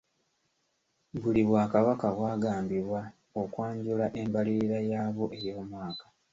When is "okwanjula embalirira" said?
3.41-4.77